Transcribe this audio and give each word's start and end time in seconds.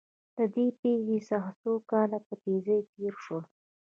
له 0.37 0.45
دې 0.55 0.65
پېښې 0.79 1.17
څخه 1.29 1.51
څو 1.61 1.71
کاله 1.91 2.17
په 2.27 2.33
تېزۍ 2.43 2.79
تېر 2.93 3.13
شول 3.23 3.43